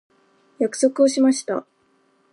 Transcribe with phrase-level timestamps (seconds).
[0.57, 1.63] 約束をしました。